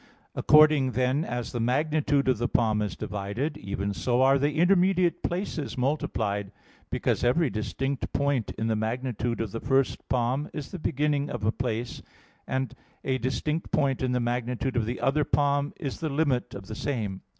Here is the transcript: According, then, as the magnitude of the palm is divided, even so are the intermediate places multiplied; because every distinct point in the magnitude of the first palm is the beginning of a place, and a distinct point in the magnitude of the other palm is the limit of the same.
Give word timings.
According, 0.33 0.93
then, 0.93 1.23
as 1.23 1.51
the 1.51 1.59
magnitude 1.59 2.27
of 2.27 2.39
the 2.39 2.47
palm 2.47 2.81
is 2.81 2.95
divided, 2.95 3.55
even 3.59 3.93
so 3.93 4.23
are 4.23 4.39
the 4.39 4.55
intermediate 4.55 5.21
places 5.21 5.77
multiplied; 5.77 6.51
because 6.89 7.23
every 7.23 7.51
distinct 7.51 8.11
point 8.11 8.49
in 8.57 8.65
the 8.65 8.75
magnitude 8.75 9.39
of 9.39 9.51
the 9.51 9.59
first 9.59 10.09
palm 10.09 10.49
is 10.55 10.71
the 10.71 10.79
beginning 10.79 11.29
of 11.29 11.45
a 11.45 11.51
place, 11.51 12.01
and 12.47 12.73
a 13.03 13.19
distinct 13.19 13.69
point 13.71 14.01
in 14.01 14.11
the 14.11 14.19
magnitude 14.19 14.75
of 14.75 14.87
the 14.87 14.99
other 14.99 15.23
palm 15.23 15.71
is 15.79 15.99
the 15.99 16.09
limit 16.09 16.55
of 16.55 16.65
the 16.65 16.73
same. 16.73 17.21